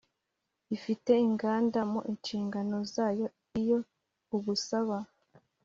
[0.75, 3.25] ifite inganda mu nshingano zayo
[3.61, 3.77] Iyo
[4.35, 4.97] ugusaba